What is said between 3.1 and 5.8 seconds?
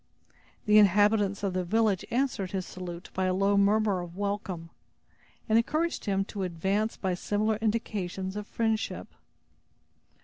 by a low murmur of welcome, and